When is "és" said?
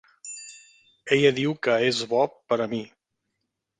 1.91-2.01